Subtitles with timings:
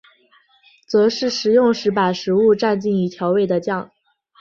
[0.87, 3.91] 则是食用时把食物蘸进已调味的酱。